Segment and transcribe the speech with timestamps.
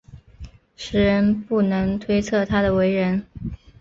[0.75, 3.23] 时人不能推测他的为人。